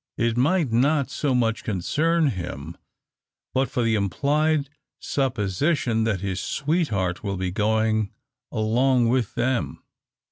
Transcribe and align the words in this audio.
It 0.17 0.35
might 0.35 0.71
not 0.71 1.11
so 1.11 1.35
much 1.35 1.63
concern 1.63 2.31
him, 2.31 2.75
but 3.53 3.69
for 3.69 3.83
the 3.83 3.93
implied 3.93 4.67
supposition 4.99 6.05
that 6.05 6.21
his 6.21 6.39
sweetheart 6.39 7.23
will 7.23 7.37
be 7.37 7.51
going 7.51 8.11
along 8.51 9.09
with 9.09 9.35
them. 9.35 9.83